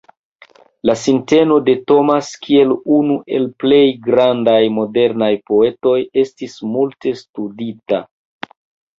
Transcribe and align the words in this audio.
La 0.89 0.93
sinteno 0.99 1.57
de 1.65 1.73
Thomas 1.89 2.29
kiel 2.45 2.71
unu 2.95 3.17
el 3.39 3.45
plej 3.63 3.81
grandaj 4.07 4.55
modernaj 4.77 5.29
poetoj 5.51 5.93
estis 6.23 6.57
multe 6.77 7.13
studita. 7.21 8.01